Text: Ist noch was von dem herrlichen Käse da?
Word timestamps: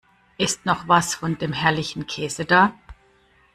Ist 0.39 0.65
noch 0.65 0.87
was 0.87 1.13
von 1.13 1.37
dem 1.37 1.53
herrlichen 1.53 2.07
Käse 2.07 2.43
da? 2.43 2.73